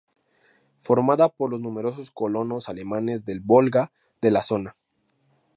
Formada 0.79 1.29
por 1.29 1.51
los 1.51 1.61
numerosos 1.61 2.09
colonos 2.09 2.69
alemanes 2.69 3.23
del 3.23 3.39
Volga 3.39 3.91
de 4.19 4.31
la 4.31 4.41
zona. 4.41 4.75